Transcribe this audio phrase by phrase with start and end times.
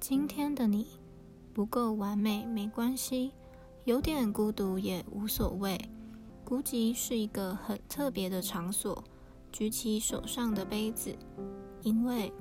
[0.00, 0.86] 今天的你
[1.52, 3.34] 不够完美没关系，
[3.84, 5.78] 有点孤独也无所谓。
[6.42, 9.04] 孤寂是一个很特别的场所，
[9.52, 11.14] 举起手上的杯子，
[11.82, 12.32] 因为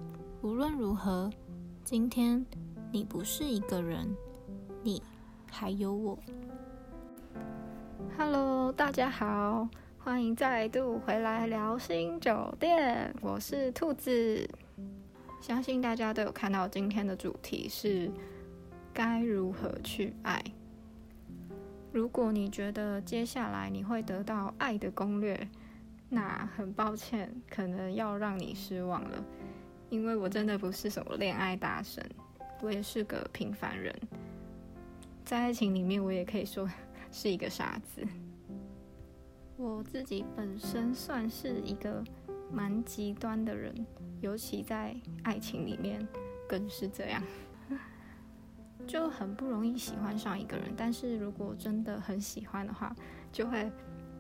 [0.41, 1.29] 无论如何，
[1.83, 2.44] 今天
[2.94, 4.07] 你不是一个人，
[4.81, 5.03] 你
[5.51, 6.17] 还有我。
[8.17, 9.67] Hello，大家好，
[9.97, 14.49] 欢迎再度回来聊心酒店，我是兔子。
[15.42, 18.11] 相信大家都有看到今天的主题是
[18.93, 20.43] 该如何去爱。
[21.91, 25.49] 如果你觉得接下来你会得到爱的攻略，
[26.07, 29.23] 那很抱歉，可能要让你失望了，
[29.89, 32.07] 因为我真的不是什么恋爱大神，
[32.62, 33.95] 我也是个平凡人，
[35.26, 36.70] 在爱情里面，我也可以说
[37.12, 38.05] 是一个傻子。
[39.57, 42.03] 我自己本身算是一个
[42.52, 43.73] 蛮极端的人。
[44.21, 46.05] 尤其在爱情里面
[46.45, 47.23] 更是这样，
[48.85, 50.73] 就很不容易喜欢上一个人。
[50.76, 52.93] 但是如果真的很喜欢的话，
[53.32, 53.71] 就会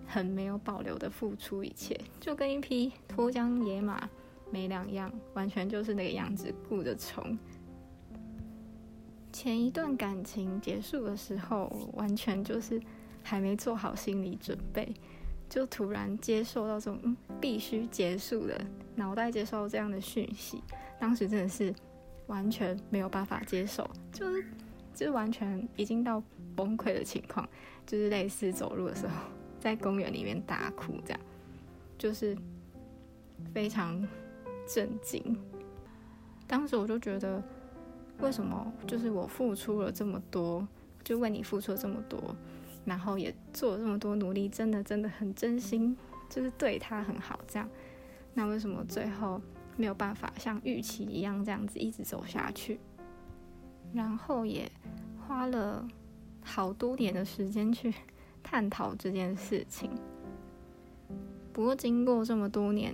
[0.07, 4.09] 很没有保留的付出一切，就跟一匹脱缰野马
[4.49, 7.37] 没两样，完全就是那个样子，顾着冲。
[9.33, 12.81] 前一段感情结束的时候，完全就是
[13.21, 14.93] 还没做好心理准备。
[15.49, 18.61] 就突然接受到这种必须结束的，
[18.95, 20.61] 脑袋接受这样的讯息，
[20.99, 21.73] 当时真的是
[22.27, 24.45] 完全没有办法接受，就是
[24.93, 26.21] 就是完全已经到
[26.55, 27.47] 崩溃的情况，
[27.87, 29.13] 就是类似走路的时候
[29.59, 31.19] 在公园里面大哭这样，
[31.97, 32.37] 就是
[33.53, 34.07] 非常
[34.67, 35.35] 震惊。
[36.45, 37.41] 当时我就觉得，
[38.19, 40.67] 为什么就是我付出了这么多，
[41.03, 42.35] 就为你付出了这么多。
[42.85, 45.95] 然后也做了这么多努力，真的真的很真心，
[46.29, 47.39] 就是对他很好。
[47.47, 47.69] 这样，
[48.33, 49.41] 那为什么最后
[49.77, 52.79] 没有办法像预期一样这样子一直走下去？
[53.93, 54.71] 然后也
[55.19, 55.87] 花了
[56.41, 57.93] 好多年的时间去
[58.41, 59.91] 探讨这件事情。
[61.53, 62.93] 不过经过这么多年，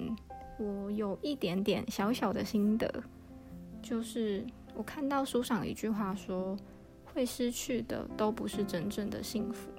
[0.57, 3.03] 我有一点点小小的心得，
[3.81, 6.57] 就是我看到书上一句话说。
[7.15, 9.71] 会失去的都不是真正的幸福。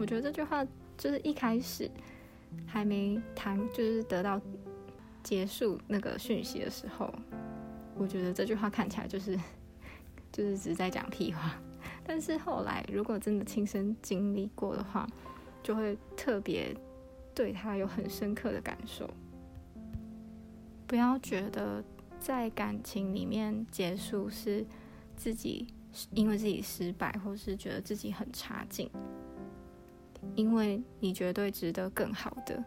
[0.00, 0.64] 我觉得这句话
[0.96, 1.88] 就是一开始
[2.66, 4.40] 还没谈，就是得到
[5.22, 7.12] 结束那个讯息的时候，
[7.94, 9.38] 我觉得这句话看起来就是
[10.32, 11.54] 就是只在讲屁话。
[12.02, 15.06] 但是后来如果真的亲身经历过的话，
[15.62, 16.74] 就会特别
[17.34, 19.08] 对他有很深刻的感受。
[20.86, 21.84] 不要觉得
[22.18, 24.64] 在感情里面结束是
[25.14, 25.68] 自己。
[26.12, 28.88] 因为自己失败，或是觉得自己很差劲，
[30.34, 32.62] 因为你绝对值得更好的。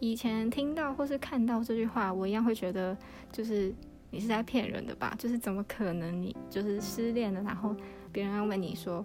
[0.00, 2.96] 以前听到或是看到这句话，我一样会觉得，
[3.32, 3.74] 就是
[4.10, 5.14] 你是在骗人的吧？
[5.18, 7.74] 就是怎么可能你就是失恋了，然后
[8.12, 9.04] 别人要问你说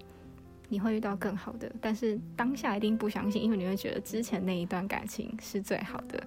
[0.69, 1.71] 你会遇到更好的？
[1.81, 6.21] 但是当下一定不相信，因为你会觉得之前那一段感情是最好的。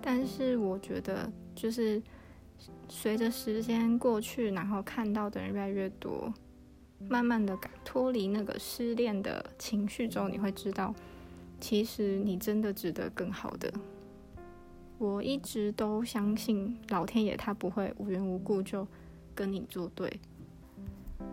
[0.00, 2.02] 但是我觉得就是。
[2.88, 6.32] 随着时间过去，然后看到的人越来越多，
[7.08, 10.94] 慢慢的脱离那个失恋的情绪之后，你会知道，
[11.60, 13.72] 其实你真的值得更好的。
[14.98, 18.86] 我一直都相信老天爷他不会无缘无故就
[19.34, 20.20] 跟你作对。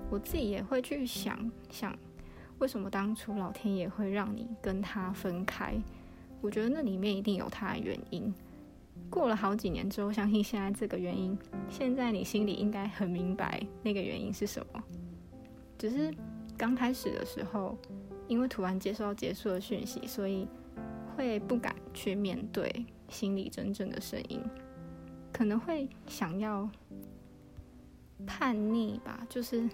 [0.09, 1.95] 我自己也会去想想，
[2.59, 5.75] 为什么当初老天爷会让你跟他分开？
[6.41, 8.33] 我觉得那里面一定有他的原因。
[9.09, 11.37] 过了好几年之后，相信现在这个原因，
[11.69, 14.83] 现在你心里应该很明白那个原因是什么。
[15.81, 16.13] 只是
[16.55, 17.75] 刚开始的时候，
[18.27, 20.47] 因为突然接收到结束的讯息，所以
[21.15, 24.39] 会不敢去面对心里真正的声音，
[25.33, 26.69] 可能会想要
[28.27, 29.67] 叛逆吧，就是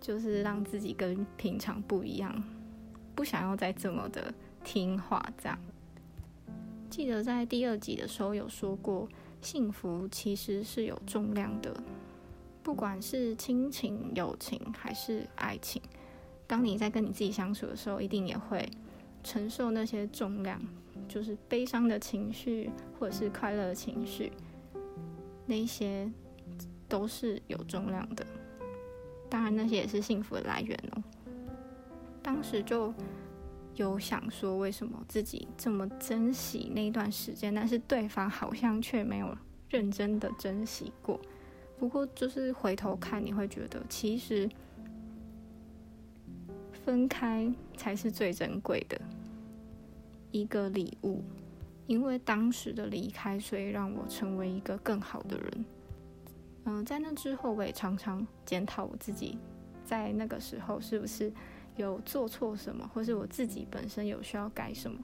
[0.00, 2.40] 就是让自己跟平常不一样，
[3.16, 4.32] 不想要再这么的
[4.62, 5.58] 听话这样。
[6.88, 9.08] 记得在第二集的时候有说过，
[9.40, 11.74] 幸福其实是有重量的，
[12.66, 15.80] 不管是亲情、友情还是爱情，
[16.48, 18.68] 当你在跟你自己相处的时候，一定也会
[19.22, 20.60] 承受那些重量，
[21.06, 22.68] 就是悲伤的情绪
[22.98, 24.32] 或者是快乐的情绪，
[25.46, 26.10] 那些
[26.88, 28.26] 都是有重量的。
[29.30, 31.04] 当然，那些也是幸福的来源哦。
[32.20, 32.92] 当时就。
[33.76, 39.36] 有想说为什么自己这么珍惜那段时间，但是对方好像却没有
[39.68, 41.20] 认真的珍惜过。
[41.78, 44.48] 不过就是回头看，你会觉得其实
[46.84, 49.00] 分开才是最珍贵的
[50.30, 51.22] 一个礼物，
[51.86, 55.64] 因为当时的离开，所以让我成为一个更好的人。
[56.64, 59.38] 嗯，在那之后，我也常常检讨我自己，
[59.84, 61.32] 在那个时候是不是
[61.76, 64.98] 有做错什么，或是我自己本身有需要改什么。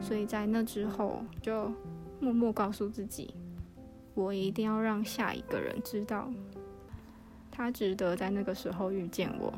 [0.00, 1.72] 所以在那之后，就
[2.20, 3.34] 默默告诉自己，
[4.14, 6.30] 我一定要让下一个人知道，
[7.50, 9.52] 他值得在那个时候遇见我。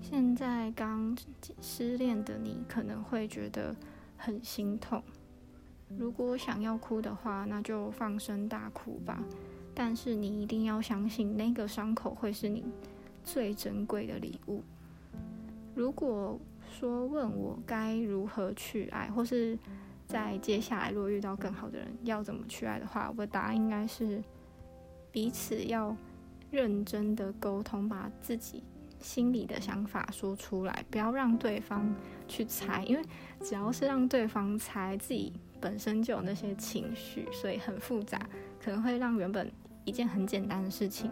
[0.00, 1.16] 现在刚
[1.60, 3.74] 失恋的你，可能会觉得
[4.16, 5.02] 很心痛。
[5.96, 9.22] 如果想要哭的话，那就放声大哭吧。
[9.74, 12.64] 但是你一定要相信，那个伤口会是你
[13.24, 14.62] 最珍贵的礼物。
[15.74, 16.38] 如果
[16.70, 19.58] 说问我该如何去爱，或是
[20.08, 24.20] 在接下来如果遇到更好的人要怎么去爱的话，我的答案应该是
[25.12, 25.96] 彼此要
[26.50, 28.64] 认真的沟通，把自己
[28.98, 31.94] 心里的想法说出来，不要让对方
[32.26, 33.02] 去猜，因为
[33.40, 38.18] 只要是让对方猜，自己本身就有那些情绪，所以很复杂，
[38.60, 39.48] 可能会让原本。
[39.84, 41.10] 一件很简单的事情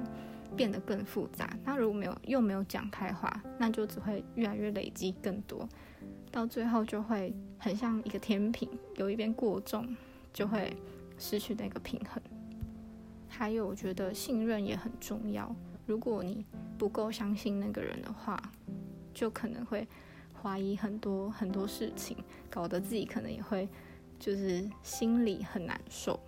[0.55, 5.67] 变得更复杂，那如果没有又没有讲开话，那就只会越来越累积更多，
[6.37, 9.97] 到最后就会很像一个天平，有一边过重，
[10.35, 10.77] 就会
[11.17, 12.23] 失去那个平衡。
[13.27, 15.51] 还有，我觉得信任也很重要。
[15.87, 16.45] 如果你
[16.77, 18.39] 不够相信那个人的话，
[19.15, 19.89] 就可能会
[20.43, 22.19] 怀疑很多很多事情，
[22.51, 23.67] 搞得自己可能也会
[24.19, 26.21] 就是心里很难受。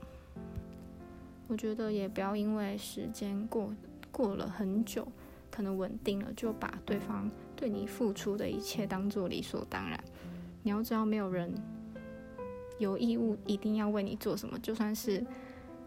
[1.48, 3.70] 我觉得也不要因为时间过
[4.10, 5.06] 过了很久，
[5.58, 9.98] 可能稳定了，就把对方对你付出的一切当做理所当然。
[10.62, 11.52] 你要知道，没有人
[12.78, 15.26] 有义务一定要为你做什么，就算是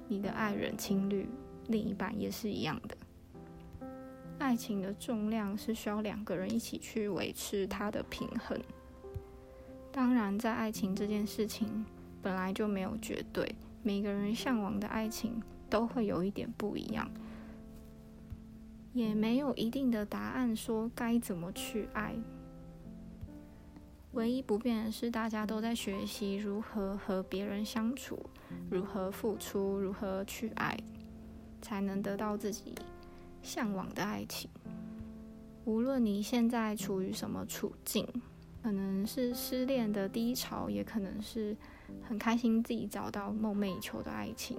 [0.09, 1.25] 你的爱人、情侣、
[1.67, 2.97] 另一半也是一样的。
[4.39, 8.59] 爱情的重量是需要两个人一起去维持它的平衡。
[9.89, 11.85] 当然，在爱情这件事情
[12.21, 13.55] 本来就没有绝对。
[13.83, 17.09] 每个人向往的爱情都会有一点不一样，
[18.93, 22.15] 也没有一定的答案说该怎么去爱。
[24.13, 28.19] 唯一不变的是，大家都在学习如何和别人相处，
[28.69, 30.77] 如何付出，如何去爱，
[31.61, 32.75] 才能得到自己
[33.41, 34.49] 向往的爱情。
[35.65, 38.07] 无论你现在处于什么处境，
[38.61, 41.55] 可能是失恋的低潮，也可能是。
[42.03, 44.57] 很开心自己找到梦寐以求的爱情，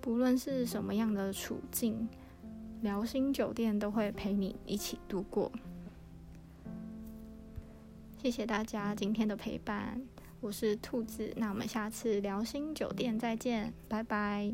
[0.00, 2.08] 不论是什么样的处境，
[2.82, 5.50] 聊心酒店都会陪你一起度过。
[8.22, 10.00] 谢谢大家今天的陪伴，
[10.40, 14.52] 我是兔子，那我们下次聊心酒店再见，拜拜。